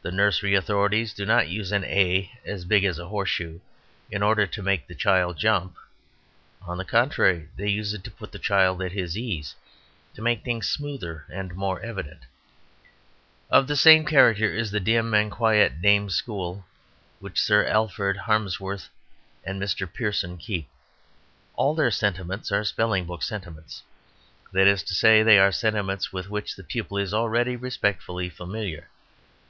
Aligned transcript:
The 0.00 0.12
nursery 0.12 0.54
authorities 0.54 1.12
do 1.12 1.26
not 1.26 1.48
use 1.48 1.72
an 1.72 1.82
A 1.82 2.30
as 2.44 2.64
big 2.64 2.84
as 2.84 3.00
a 3.00 3.08
horseshoe 3.08 3.58
in 4.12 4.22
order 4.22 4.46
to 4.46 4.62
make 4.62 4.86
the 4.86 4.94
child 4.94 5.36
jump; 5.38 5.74
on 6.62 6.78
the 6.78 6.84
contrary, 6.84 7.48
they 7.56 7.66
use 7.68 7.92
it 7.92 8.04
to 8.04 8.10
put 8.12 8.30
the 8.30 8.38
child 8.38 8.80
at 8.80 8.92
his 8.92 9.18
ease, 9.18 9.56
to 10.14 10.22
make 10.22 10.44
things 10.44 10.68
smoother 10.70 11.24
and 11.28 11.56
more 11.56 11.80
evident. 11.82 12.20
Of 13.50 13.66
the 13.66 13.74
same 13.74 14.04
character 14.04 14.48
is 14.54 14.70
the 14.70 14.78
dim 14.78 15.12
and 15.14 15.32
quiet 15.32 15.82
dame 15.82 16.08
school 16.10 16.64
which 17.18 17.40
Sir 17.42 17.66
Alfred 17.66 18.18
Harmsworth 18.18 18.88
and 19.42 19.60
Mr. 19.60 19.92
Pearson 19.92 20.38
keep. 20.38 20.68
All 21.56 21.74
their 21.74 21.90
sentiments 21.90 22.52
are 22.52 22.62
spelling 22.62 23.04
book 23.04 23.24
sentiments 23.24 23.82
that 24.52 24.68
is 24.68 24.84
to 24.84 24.94
say, 24.94 25.24
they 25.24 25.40
are 25.40 25.50
sentiments 25.50 26.12
with 26.12 26.30
which 26.30 26.54
the 26.54 26.62
pupil 26.64 26.98
is 26.98 27.12
already 27.12 27.56
respectfully 27.56 28.30
familiar. 28.30 28.88